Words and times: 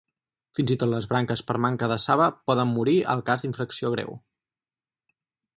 Fins 0.59 0.71
i 0.75 0.77
tot 0.83 0.89
les 0.93 1.07
branques 1.11 1.43
per 1.51 1.57
manca 1.67 1.91
de 1.93 1.99
saba 2.07 2.29
poden 2.53 2.73
morir 2.79 2.97
al 3.15 3.21
cas 3.31 3.45
d'infecció 3.47 3.93
greu. 3.97 4.21